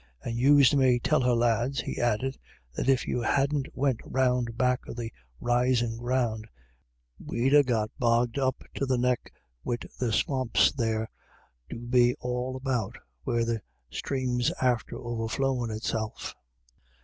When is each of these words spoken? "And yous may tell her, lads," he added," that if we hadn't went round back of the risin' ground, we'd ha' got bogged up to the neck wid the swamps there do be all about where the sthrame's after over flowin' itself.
"And 0.25 0.35
yous 0.35 0.73
may 0.73 0.97
tell 0.97 1.21
her, 1.21 1.33
lads," 1.35 1.81
he 1.81 2.01
added," 2.01 2.39
that 2.75 2.89
if 2.89 3.05
we 3.05 3.23
hadn't 3.23 3.67
went 3.77 3.99
round 4.03 4.57
back 4.57 4.79
of 4.87 4.95
the 4.95 5.11
risin' 5.39 5.97
ground, 5.97 6.47
we'd 7.23 7.53
ha' 7.53 7.63
got 7.63 7.91
bogged 7.99 8.39
up 8.39 8.63
to 8.77 8.87
the 8.87 8.97
neck 8.97 9.31
wid 9.63 9.87
the 9.99 10.11
swamps 10.11 10.71
there 10.71 11.07
do 11.69 11.85
be 11.85 12.15
all 12.19 12.55
about 12.55 12.97
where 13.25 13.45
the 13.45 13.61
sthrame's 13.91 14.51
after 14.59 14.97
over 14.97 15.27
flowin' 15.27 15.69
itself. 15.69 16.33